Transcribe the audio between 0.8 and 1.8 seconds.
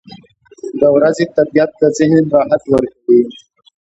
ورځې طبیعت